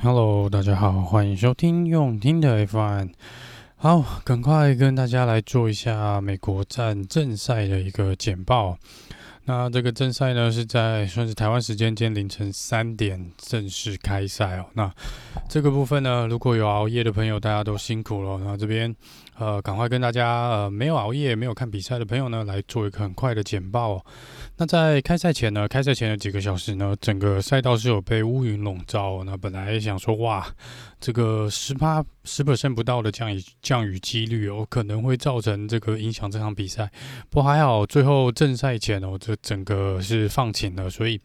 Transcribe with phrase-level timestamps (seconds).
[0.00, 3.10] Hello，大家好，欢迎收听用听的 F1。
[3.74, 8.78] 好，赶快跟大家来做一下美国站正赛的一个简报。
[9.44, 14.66] 那这个正赛呢，是在算是台湾时间今天凌晨三点正式开赛哦。
[14.74, 14.88] 那
[15.48, 18.38] 这个部分呢，如果有熬夜的朋友，大家都辛苦了。
[18.44, 18.94] 那这边。
[19.38, 24.04] 呃，赶快跟大家呃没有熬夜、没有看比赛的朋友呢，来做一个很快的简报哦。
[24.56, 29.22] 那在开赛前呢，开赛前的几个小时呢，整个赛道是有被乌云笼罩。
[29.24, 30.44] 那本来想说，哇，
[31.00, 36.90] 这个十八十 percent 不到的降雨降雨几率哦，可能会造成这个影响这场比赛。
[37.30, 41.20] 不过还好，最后正赛前哦，这整个是放晴了，所以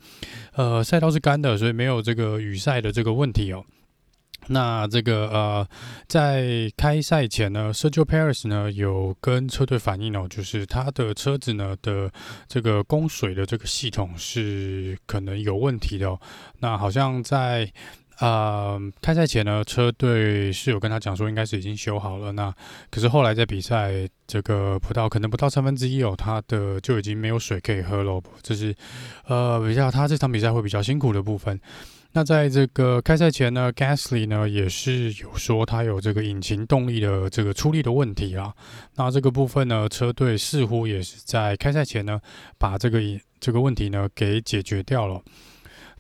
[0.54, 3.66] 呃赛道是干的，所以没有这个雨赛的这个问题哦。
[4.48, 5.68] 那这个呃，
[6.08, 12.12] 在开赛前呢，Sergio Paris 呢有跟车队反映哦，就是他的车子呢的
[12.48, 16.20] 这个供水的这个系统是可能有问题的哦。
[16.60, 17.72] 那好像在
[18.20, 22.34] 呃开赛前呢，车队是有跟他讲说，应该是已经修好了。
[22.34, 22.54] 那
[22.92, 28.22] 可是后来在比赛这个不到可能不到三分之一哦，他的就已经没有水可以喝了。
[28.42, 28.76] 这是
[29.28, 31.60] 呃比较他这场比赛会比较辛苦的部分。
[32.16, 38.54] 那在这个开赛前呢，Gasly 呢也是有说他有这个引擎动力的这个出力的问题啊。
[38.96, 42.22] 那这个部分呢，车队似乎也是在开赛前呢
[42.60, 43.00] 把这个
[43.40, 45.20] 这个问题呢给解决掉了。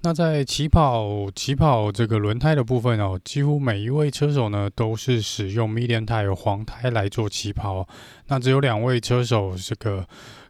[0.04, 7.88] 那在起跑起跑这个轮胎的部分哦，几乎每一位车手呢都是使用 medium tire 黄胎来做起跑。
[8.28, 10.06] 那只有两位车手这个。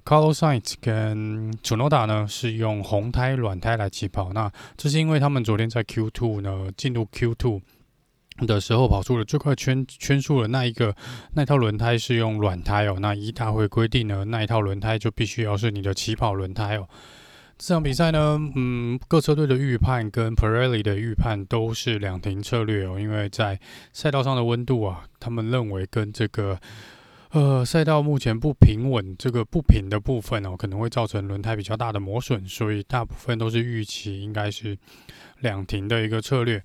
[0.06, 7.62] Carlos Sainz 跟 Tsunoda 呢是用红胎软胎来起跑，那这是因为他们昨天在 Q2 呢进入 Q2
[8.46, 10.94] 的时候跑出了最快圈圈数的那一个
[11.36, 16.86] 那套轮胎是用软胎哦，那一大会规定呢那一套轮胎就必须要是你的起跑轮胎哦。
[17.58, 23.60] 这场比赛呢，嗯，各车队的预判跟 Pirelli 的预判都是两停策略哦，因为在
[23.94, 26.60] 赛道上的温度啊，他们认为跟这个。
[27.32, 34.78] 呃，赛道目前不平稳，这个不平的部分哦，可能会造成轮胎比较大的磨损，所以大部分都是预期应该是
[35.40, 36.64] 两停的一个策略。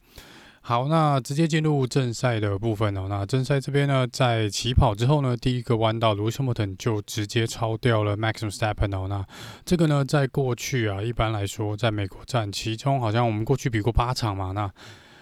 [0.61, 3.07] 好，那直接进入正赛的部分哦。
[3.09, 9.07] 那正赛这边呢，在起跑之后呢，第一个弯道，Lewis Hamilton 就直接超掉了 Max Verstappen 哦。
[9.09, 9.25] 那
[9.65, 14.71] 这个呢，在过去啊，一般来说，在美国站，其中好像我们过去比过八场嘛，那。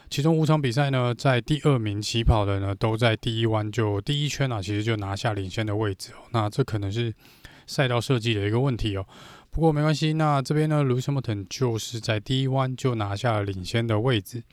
[0.09, 6.23] 其中五场比赛呢，在第二名起跑的呢，都在第一弯就第一圈啊，其实就拿下领先的位置哦。
[6.31, 7.13] 那这可能是
[7.67, 9.05] 赛道设计的一个问题哦。
[9.51, 14.45] 不过没关系，那这边呢，Lewis Hamilton 就是在第一弯就拿下了领先的位置。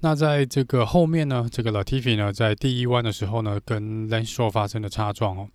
[0.00, 5.48] 那在这个后面呢，这个 Latifi 呢，在第一弯的时候呢，跟 Lance Stroll 发生了擦撞哦。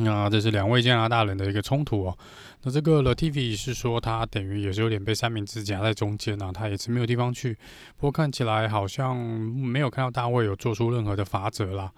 [0.00, 2.16] 那这是两位加拿大人的一个冲突哦。
[2.62, 7.54] 那这个 Latifi 是说他等于也是有点被三明治夹在中间啊，他也是没有地方去。
[7.96, 11.90] 不过看起来好像没有看到大卫有做出任何的罚则啦。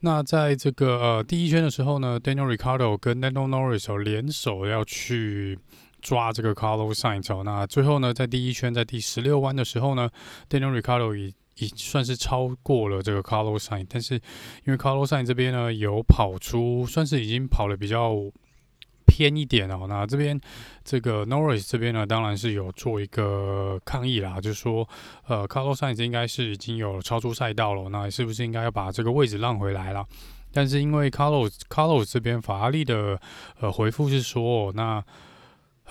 [0.00, 5.58] 那在这个呃第一圈的时候呢，Daniel Ricardo 跟 Lando Norris 联手要去
[6.00, 7.42] 抓这个 Carlos Sainz。
[7.42, 10.08] 那最后呢，在第一圈在第十六弯的时候呢
[10.48, 18.14] ，Daniel Ricciardo 以已算是超过了这个 Carlos Sainz，但是因为 Carlos Sainz 这边呢有跑出，算是已经跑了比较
[19.06, 19.86] 偏一点哦。
[19.88, 20.40] 那这边
[20.84, 24.88] 这个 Norris 这边呢，当然是有做一个抗议啦，就是说，
[25.26, 30.06] 呃，Carlos Sainz 应该是已经有超出赛道了，那是不是应该要把这个位置让回来了？
[30.52, 33.20] 但是因为 Carlos Carlos 这边法拉利的
[33.60, 35.04] 呃回复是说，那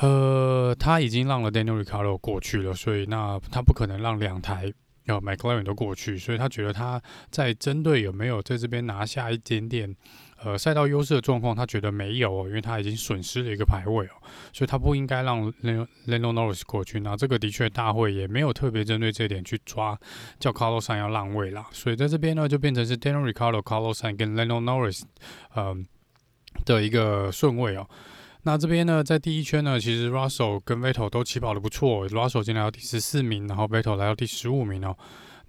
[0.02, 4.74] 呃他已经让了 Daniel r i c a r d o 过去了，所以那他不可能让两台。
[5.06, 7.02] 要 McLaren 都过去，所以他觉得他
[7.32, 9.96] 在针对有没有在这边拿下一点点
[10.44, 14.22] 呃赛道优势的状况，他觉得没有，因为他已经损失了一个排位哦，
[14.54, 17.00] 所以他不应该让 Lando Norris 过去。
[17.00, 20.00] 那这个的确大会也没有特别针对这点去抓，
[20.40, 21.66] 叫 Carlos Sainz 要让位啦。
[21.72, 25.02] 所以在这边呢，就变成是 Daniel Ricciardo、Carlos Sainz 跟 Lando Norris
[25.56, 25.78] 嗯、呃、
[26.66, 27.90] 的一个顺位哦。
[28.44, 34.96] 那这边呢，在第一圈呢，其实 Russell 跟 Vettel 都起跑得不错，Russell 进来到第十四名，然后 Vettel 来到第十五名哦。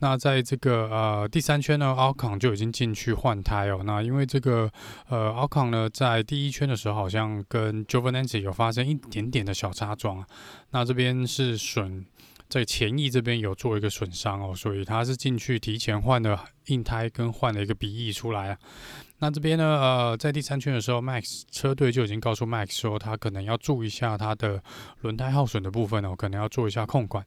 [0.01, 3.83] 那在这个呃第三圈呢，Alcon 就已经进去换胎哦。
[3.85, 4.71] 那因为这个
[5.09, 10.25] 呃 Alcon 呢，在第一圈的时候好像跟 Giovinazzi 有发生一点点的小擦撞，
[10.71, 12.07] 那这边是损。
[12.49, 18.59] 在前翼这边有做一个损伤哦，所以他是进去提前换了硬胎跟换了一个鼻翼出来啊。
[19.23, 24.63] 那这边呢，呃，在第三圈的时候，Max 车队就已经告诉 Max 说，他可能要注意一下他的
[25.03, 27.25] 轮胎耗损的部分哦，可能要做一下控管。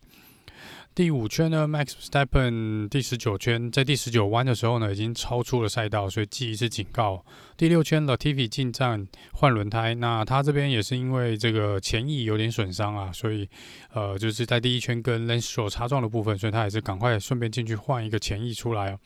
[0.95, 7.25] 第五圈呢，Max s t e p p e n 第十九圈在第十九弯的时候呢，已经超出了赛道，所以记一次警告。
[7.57, 13.49] 第六圈，Latifi 进站换轮胎，那他这边也是因为这个前翼有点损伤啊，所以
[13.91, 18.99] 呃，就是在第一圈跟 Lancel 擦撞的部分，所以他也是赶快顺便进去换一个前翼出来哦。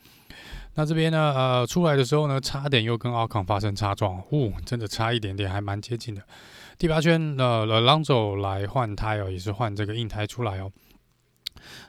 [0.75, 6.21] 那这边呢，呃，出来的时候呢，差点又跟 Ocon 发生擦撞，呜、哦，真的差一点点，还蛮接近的。
[6.77, 10.69] 第八圈，呃，Alonso 来换胎哦，也是换这个硬胎出来哦。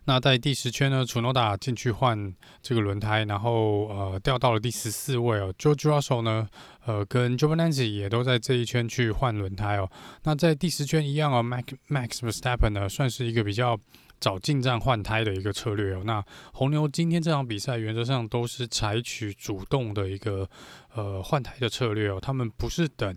[0.04, 5.54] 那在第十圈呢楚诺达进去换这个轮胎，然后呃掉到了第十四位哦。
[5.58, 6.48] George Russell 呢，
[6.84, 9.90] 呃跟 Giovinazzi 也都在这一圈去换轮胎哦。
[10.24, 13.78] 那在第十圈一样哦，Max Max Verstappen 呢算是一个比较
[14.20, 16.02] 早进站换胎的一个策略哦。
[16.04, 20.48] 那红牛今天这场比赛原则上都是采取主动的一个
[20.94, 23.16] 呃换胎的策略哦，他们不是等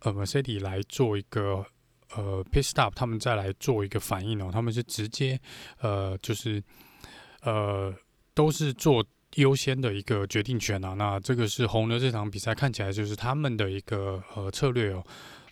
[0.00, 1.66] 呃 Mercedes 来做一个。
[2.16, 5.40] 呃，pit stop，他们再来做一个反应哦，他们是直接，
[5.80, 6.62] 呃，就是，
[7.42, 7.94] 呃，
[8.34, 9.04] 都是做
[9.36, 10.94] 优先的一个决定权啊。
[10.94, 15.02] 那这个是红牛这场比赛看起来就是他们的一个呃策略哦。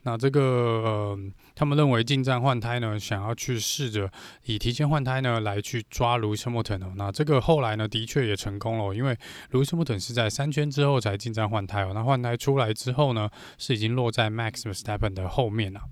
[0.02, 1.18] 那这个呃，
[1.54, 4.10] 他们认为进站换胎呢，想要去试着
[4.44, 6.92] 以提前换胎呢来去抓 Lewis Hamilton 哦。
[6.96, 9.14] 那这个后来呢，的确也成功了，因为
[9.50, 11.92] Lewis Hamilton 是在三圈之后才进站换胎哦。
[11.94, 13.28] 那换胎出来之后呢，
[13.58, 15.82] 是已经落在 Max Verstappen 的后面了。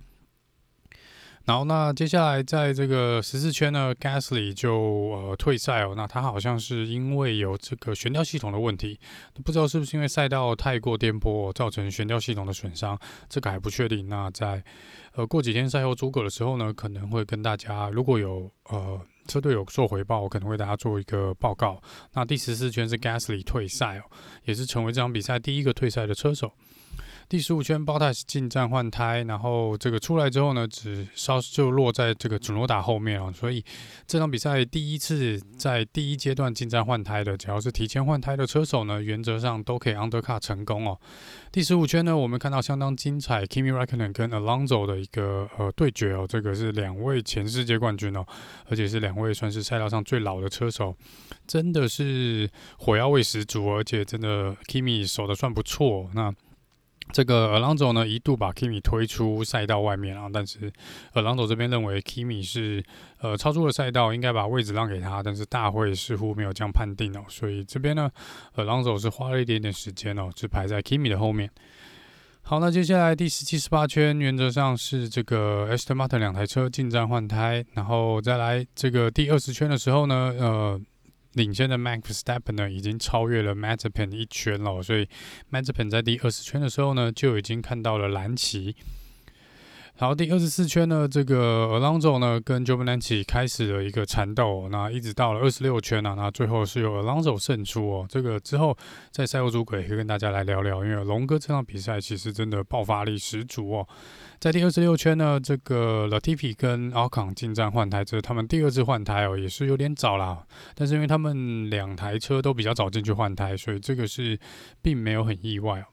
[1.48, 5.94] 然后那接下来在这个十四圈呢，Gasly 就呃退赛哦。
[5.96, 9.00] 那他好像是因为有这个悬吊系统的问题，
[9.42, 12.98] 不知道是不是因为赛道太过颠簸造成悬吊系统的损伤，
[13.30, 14.10] 这个还不确定。
[14.10, 14.62] 那在
[15.14, 21.80] 呃过几天赛后诸葛的时候呢，可能会跟大家如果有呃车队有做回报，我可能为大家做一个报告。
[22.12, 24.02] 那第十四圈是 Gasly 退赛哦，
[24.44, 26.52] 也是成为这场比赛第一个退赛的车手。
[27.28, 33.62] 第十五圈 b o t a s 进站换胎，然后这个出来之后呢，只稍就落在这个祖诺达后面哦，所以
[34.06, 40.98] 这场比赛第一次在第一阶段进站换胎的，只要是提前换胎的车手呢，原则上都可以 undercut 成功哦。
[41.52, 48.24] 第十五圈呢，我们看到相当精彩，Kimi Räikkönen 跟 Alonso 的一个呃对决哦，这个是两位前世界冠军哦，
[48.70, 50.96] 而且是两位算是赛道上最老的车手，
[51.46, 52.48] 真的是
[52.78, 56.32] 火药味十足，而且真的 Kimi 守得算不错，那。
[57.12, 60.72] 这个 Alonso 呢，一度把 Kimi 推出赛道外面啊，但是
[61.14, 62.84] Alonso 这边认为 Kimi 是
[63.20, 68.10] 呃超出了赛道，应该把位置让给他，但是大会似乎没有这样判定哦，所以这边呢
[68.56, 71.50] ，Alonso 是花了一点点时间哦，是排在 Kimi 的后面。
[72.42, 80.80] 好，那接下来第十七、十八圈，原则上是这个 Aston Martin 两台车进站换胎，然后再来这个第二十圈的时候呢，呃。
[81.38, 85.08] 领先的 Max s t e p p e n 呢，已经超越了 Mazepin 一圈了，所以
[85.52, 88.74] Mazepin 在第二十圈的时候呢，就已经看到了蓝旗。
[89.98, 98.06] 然后第二十四圈呢，这个 Alonso 呢跟 Giovinazzi 开始了一个缠斗，那一直到了二十六圈呢，那最后是由 Alonso 胜出哦。
[98.08, 98.76] 这个之后
[99.10, 103.88] 在赛后诸葛也可以跟大家来聊聊，因为龙哥这场比赛其实真的爆发力十足哦。
[104.38, 110.46] 在第二十六圈呢，这个 Latifi 跟 Ocon 进站换胎，这是他们第二次换胎哦，也是有点早啦。
[110.76, 114.38] 但是因为他们两台车都比较早进去换胎，所以这个是
[114.80, 115.84] 并没有很意外哦。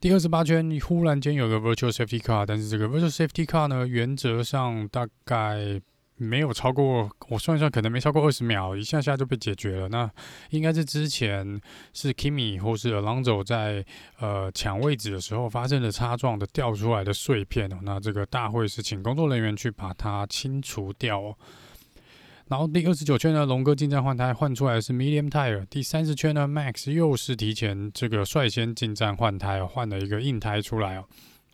[0.00, 5.80] 第二十八圈，忽然间有个 Virtual Safety Car，但是这个 Virtual Safety Car 呢，原则上大概。
[6.18, 9.88] 没有超过，我算一算，可能没超过二十秒，一下下就被解决了。
[9.88, 10.08] 那
[10.50, 11.60] 应该是之前
[11.92, 13.84] 是 Kimi 或是 Alonso 在
[14.20, 17.78] 呃抢位置的时候发生的擦撞的掉出来的碎片哦。
[17.82, 21.36] 那这个大会是请工作人员去把它清除掉。
[22.52, 25.64] 然后第二十九圈呢，龙哥进站换胎，换出来的是 Medium Tire。
[25.70, 31.04] 第三十圈呢，Max 又是提前这个率先进站换胎，换了一个硬胎出来哦。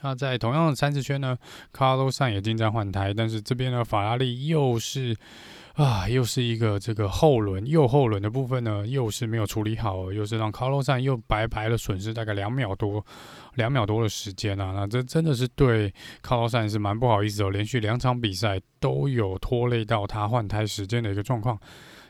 [0.03, 1.39] 那在同样的三十圈呢
[1.73, 5.17] ，Carlos 也进站换胎，但是这边呢，法拉利又是
[5.79, 13.05] 啊，又是一个这个后轮右后轮的部分呢，又是没有处理好，又是让 Carlos 又白白的损失大概两秒多，
[13.55, 21.57] 两秒多的时间啊，那这真的是对 Carlos 是蛮不好意思哦，连续两场比赛都有拖累到他换胎时间的一个状况。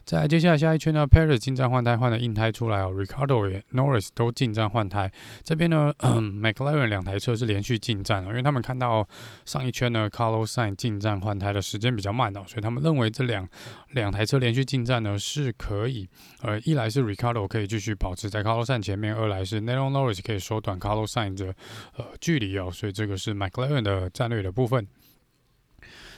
[0.08, 2.90] 在接下来下一圈呢，Perez 进站换胎，换了硬胎出来哦。
[2.96, 5.12] Ricardo 也 Norris 都进站换胎。
[5.44, 9.06] 这边呢， McLaren 两台车是连续进站哦，因为他们看到
[9.44, 13.46] 上一圈呢，Carlos Sain 进站换胎的时间比较慢哦，所以他们认为这两
[13.90, 16.08] 两台车连续进站呢是可以。
[16.40, 21.54] 呃，一来是 Ricardo 可以继续保持在 Carlos Sain 前面，二来是 n e r o Norris 可以缩短 Carlos Sain 的
[21.98, 24.88] 呃距离哦，所以这个是 McLaren 的战略的部分。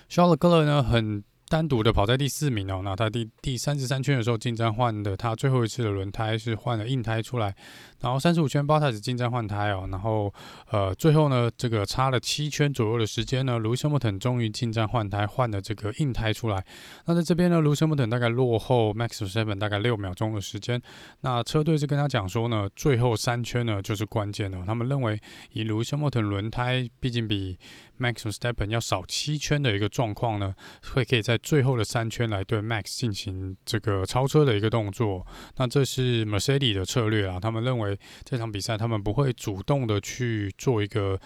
[0.09, 1.25] Charles Leclerc 呢很。
[1.51, 7.53] 单独的跑在第四名哦，那他第第三十三圈的时候进站换的，他最后一次的轮胎是换了硬胎出来，
[7.99, 10.33] 然后三十五圈 Bottas 进站换胎哦，然后
[10.71, 16.65] 呃最后呢这个差了七圈左右的时间呢，Lewis Hamilton 终于进站换胎换了这个硬胎出来，
[17.07, 20.81] 那在这边呢，Lewis Hamilton 大概落后 Max Seven 大概六秒钟的时间，
[21.23, 25.21] 那车队是跟他讲说呢，最后三圈呢就是关键的，他们认为
[25.53, 27.59] 以 Lewis Hamilton 轮胎毕竟比
[28.01, 30.55] Max Verstappen 要少七圈的一个状况呢，
[30.95, 35.27] 会可以在最后的三圈来对 Max 进行这个超车的一个动作，
[35.57, 37.39] 那这是 Mercedes 的策略啊。
[37.39, 41.21] 他们认为这场比赛他们不会主动的去做一个，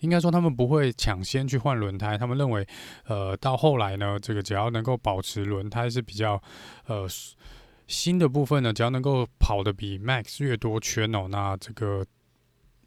[0.00, 2.18] 应该说他们不会抢先去换轮胎。
[2.18, 2.66] 他们认为，
[3.06, 6.42] 呃，到后来呢，这个只要能够保持轮胎是比较
[6.86, 7.06] 呃
[7.86, 12.04] 新的部分呢，只要能够跑得比 Max 越多圈哦，那这个。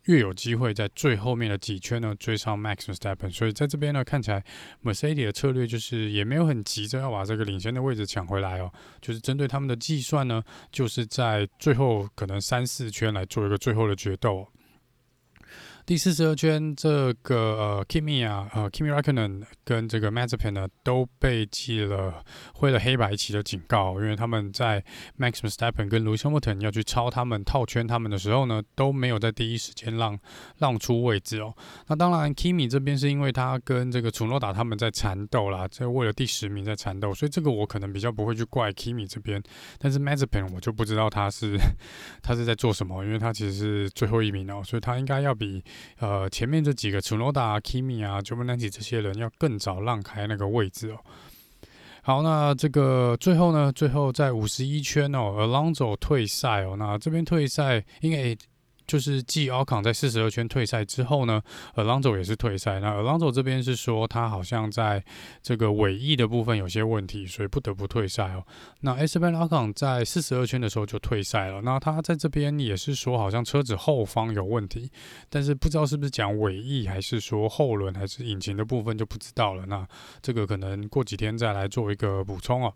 [0.06, 4.44] 越有机会在最后面的几圈呢追上 Max Verstappen，所以在这边呢看起来
[4.84, 14.48] Mercedes 的策略就是也没有很急着要把这个领先的位置抢回来哦，就是针对他们的计算呢，就是在最后可能三四圈来做一个最后的决斗。
[15.86, 22.24] 第四十二圈，这个呃，Kimi 啊，呃，Kimi Räikkönen 跟这个 Mazepin 呢都被记了
[22.54, 24.82] 挥了黑白旗的警告，因为他们在
[25.20, 30.18] Max Verstappen 跟 Lewis Hamilton 要去超他们套圈他们的时候呢，都没有在第一时间让
[30.60, 31.54] 让出位置哦。
[31.88, 39.44] 那当然，Kimi 这边是因为他跟这个楚诺达他们在缠斗啦，在为了第十名在缠斗，所以这个我可能比较不会去怪 Kimi 这边，
[39.80, 41.58] 但是 Mazepin 我就不知道他是
[42.24, 45.62] 他是在做什么，因为他其实是最后一名哦，所以他应该要比。
[46.00, 50.98] 呃，前面这几个 Tsunoda、Kimi 啊、j u m a n a n i 这些人要更早让开那个位置哦。
[52.02, 58.38] 好，那这个最后呢，最后在五十一圈哦，Alonso 退赛哦，那这边退赛因为。
[58.86, 61.42] 就是继奥康在四十二圈退赛之后呢
[61.76, 62.80] ，Alonso 也是退赛。
[62.80, 65.04] 那 Alonso 这边是说他好像在
[65.42, 68.46] 这个尾翼的部分有些问题，所以不得不退赛哦。
[68.82, 71.62] 那 Esteban Ocon 在四十二圈的时候就退赛了。
[71.62, 74.92] 那他在这边也是说好像车子后方有问题，
[75.30, 79.66] 但是不知道是不是讲尾翼，还是说后轮，还是引擎的部分就不知道了。
[79.68, 79.88] 那
[80.22, 82.74] 这个可能过几天再来做一个补充哦。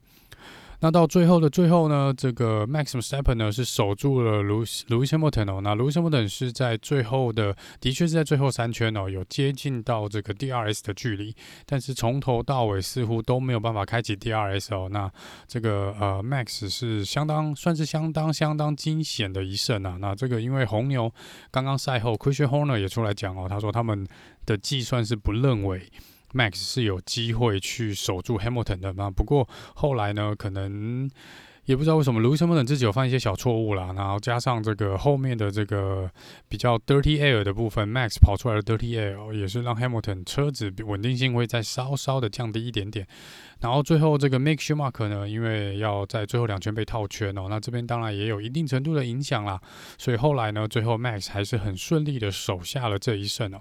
[0.79, 14.88] 那到最后的最后呢，这个 Max Verstappen 呢是守住了 Lewis Lewis Hamilton 哦，那 Lewis Hamilton 是在最后的，的确是在最后三圈哦，有接近到这个 DRS 的距离，但是从头到尾似乎都没有办法开启 DRS 哦。
[14.91, 15.12] 那
[15.48, 19.98] 这个呃 Max 是相当算是相当相当惊险的一胜啊。
[20.00, 21.12] 那这个因为红牛
[21.50, 24.07] 刚刚赛后 Christian Horner 也出来讲哦，他说他们
[24.46, 25.89] 的计算是不认为。
[26.38, 29.10] Max 是有机会去守住 Hamilton 的嘛？
[29.10, 31.10] 不过后来呢，可能
[31.65, 36.10] 也不知道为什么，Lewis Hamilton 自己有犯一些小错误啦，然后加上这个后面的这个
[36.48, 43.06] 比较 dirty air 的部分，Max 跑出来的 dirty air 也是让 Hamilton 车子稳定性会再稍稍的降低一点点。
[43.60, 49.60] 然后最后这个 Mick Schumacher 呢，因为要在最后两圈被套圈哦，那这边当然也有一定程度的影响啦。
[49.98, 53.60] 所以后来呢，最后 Max 还是很顺利的守下了这一胜哦。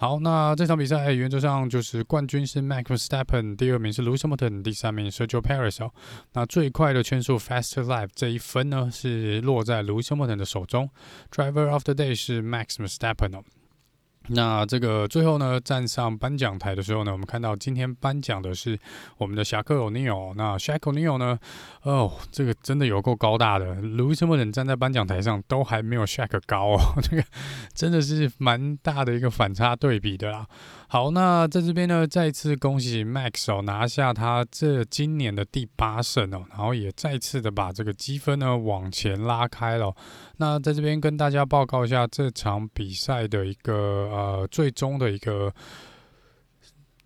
[0.00, 5.92] 好，那这场比赛、原则上就是冠军是 Max Verstappen，第二名是 Lewis Hamilton，第三名是 Sergio Perez 哦。
[6.32, 10.88] 那最快的圈速 Fastest Lap 这一分呢，是落在 Lewis Hamilton 的手中。
[11.30, 13.44] Driver of the Day 是 Max Verstappen 哦。
[14.28, 18.78] 那这个最后呢，站上颁奖台的时候呢，我们看到今天颁奖的是
[19.18, 20.16] 我们的侠客欧尼尔。
[20.36, 21.38] 那 Shaq O'Neal 呢，
[21.82, 27.24] 哦，这个真的有够高大的卢森伯人站在颁奖台上都还没有 s h a k 高哦， 这个
[27.74, 30.46] 真的是蛮大的一个反差对比的啦。
[30.92, 39.94] 好，那在这边呢，再次恭喜 Max 哦，拿下他这今年的第八胜哦，然后也再次的把这个积分呢往前拉开了。
[40.38, 43.72] 那在这边跟大家报告一下这场比赛的一个
[44.10, 45.54] 呃最终的一个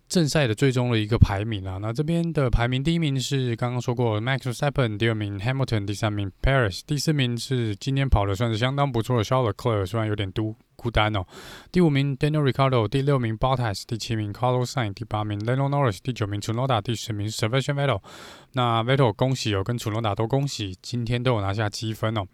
[0.07, 1.77] 正赛的最终的一个排名啊。
[1.81, 10.55] 那这边的排名，第一名是刚刚说过 Max Verstappen，第二名 Hamilton，第三名 Perez，第四名是今天跑的算是相当不错的 Charles Leclerc，虽然有点嘟。
[10.77, 11.25] 孤单哦，
[11.71, 18.01] 第五名 Daniel Ricciardo，第六名 Bottas，第七名 Carlos Sainz，第八名 Lando Norris，第九名 Tsunoda，第十名 Sebastian Vettel。
[18.51, 22.25] 那 Vettel 恭喜哦，跟 Tsunoda 都恭喜，今天都有拿下积分哦。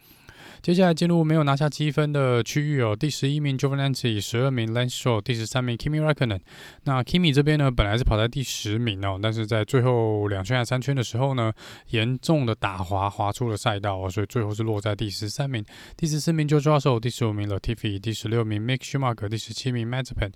[0.62, 6.40] 接下来进入没有拿下积分的区域哦，第十一名 Giovinazzi，十二名 Lance Stroll，第十三名 Kimi Räikkönen。
[6.84, 11.52] 那 Kimi 这边呢，本来是跑在第十名哦，但是在最后两圈还三圈的时候呢，
[11.90, 15.66] 严重的打滑，滑出了赛道哦，所以最后是落在第十三名。
[15.98, 20.32] 第十四名 George Russell，第十五名 Latifi，第十六名 Mick Schumacher，第十七名 Mazepin。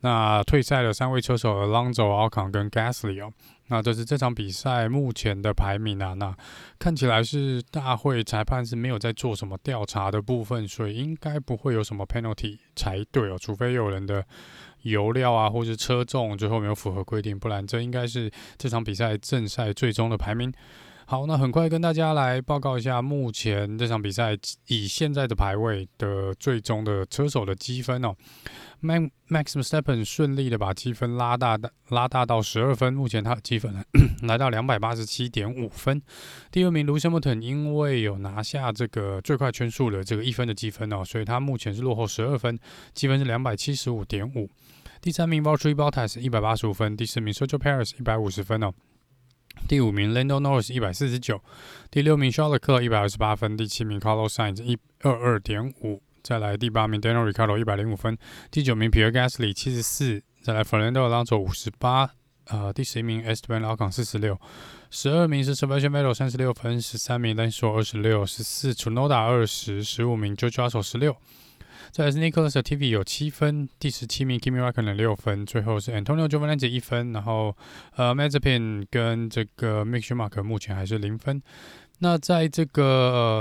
[0.00, 3.32] 那退赛的三位车手 Alonso、Alcon 跟 Gasly 哦。
[3.70, 6.12] 那这是这场比赛目前的排名啊。
[6.14, 6.36] 那
[6.78, 13.38] 看起来是大会裁判是没有在做什么调查的部分，所以应该不会有什么 penalty 才对哦。
[13.40, 14.22] 除非有人的
[14.82, 20.52] 油料啊，或是车重最后没有符合规定，不然这应该是这场比赛正赛最终的排名。
[21.10, 24.38] 好，那很快跟大家来报告一下目前这场比赛
[24.68, 28.14] 以现在的排位的最终的车手的积分哦。
[28.80, 33.74] Max Verstappen 顺利的把积分拉大到，拉大到十二分，目前他的积分
[34.22, 36.00] 来到两百八十七点五分。
[36.52, 42.56] 第二名 Lewis Hamilton 因为有拿下这个最快圈速的这个一分的积分哦，所以他目前是落后十二分，
[42.94, 44.48] 积分是两百七十五点五。
[45.02, 48.72] 第三名 Valtteri Bottas 一百八十五分，第四名 Sergio Perez 一百五十分哦。
[49.68, 51.40] 第五名 Lando Norris 一百四十九，
[51.90, 58.18] 第六名 Charles Leclerc 一百二十八分，第七名 Carlos Sainz 一二二点五，再来第八名 Daniel Ricciardo 一百零五分，
[58.50, 62.10] 第九名 Pierre Gasly 七十四，再来 Fernando Alonso 五十八，
[62.46, 64.40] 呃，第十一名 Esteban Ocon 四十六，
[64.90, 71.16] 十二名是 Sebastian Vettel 三十六分，十三名 l a n s o 二十六，十四 Tsunoda 二十，十五名 George Russell 十六。
[71.92, 77.56] 再来是 Nicholas Latifi 有七分，第十七名 Kimi Raikkonen 六分，最后是 Antonio Giovinazzi 一分，然后
[77.96, 81.42] 呃 Mazepin 跟这个 Mick Schumacher 目前还是零分。
[81.98, 82.84] 那在这个、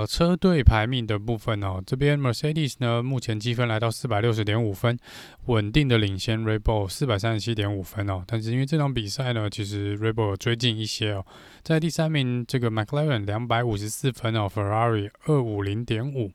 [0.01, 4.97] 呃、车队排名的部分哦，这边 Mercedes 呢目前积分来到四百六十点五分，
[5.45, 8.23] 稳定的领先 r e b o l 四百三十七点五分哦。
[8.25, 11.25] 但是因为这场比赛呢，其实 r e b o l 追进一些哦，
[11.61, 16.31] 在第三名这个 McLaren 两百五十四分哦，Ferrari 二五零点五。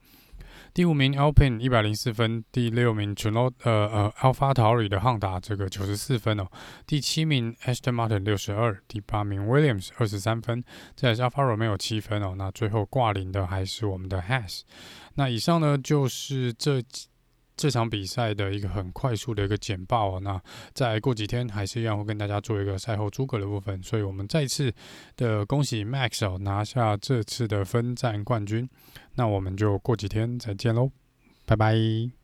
[0.75, 6.49] 第五名 Alpine 一百零四分，第六名 Tsunoda 呃呃 AlphaTauri 的汉达这个九十四分哦，
[6.85, 10.65] 第七名 Aston Martin 六十二，第八名 Williams 二十三分，
[10.97, 14.63] 再来是 Alfa Romeo 七分哦，那最后挂零的还是我们的 Hass。
[15.15, 17.07] 那以上呢就是这几
[17.57, 20.41] 这场比赛的一个很快速的一个简报哦，那
[20.73, 24.73] 再过几天还是一样会跟大家做一个赛后诸葛的部分，所以我们再次
[25.17, 28.69] 的恭喜 Max 哦拿下这次的分站冠军，
[29.15, 30.91] 那我们就过几天再见喽，
[31.47, 32.24] 拜拜。